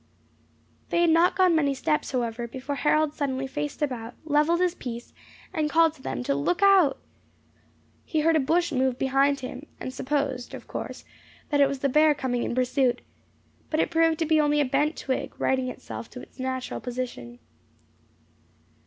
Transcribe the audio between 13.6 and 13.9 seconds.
but